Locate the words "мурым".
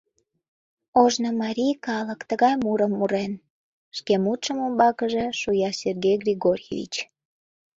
2.63-2.91